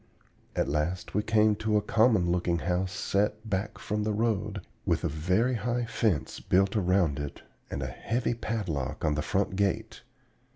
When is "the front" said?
9.13-9.55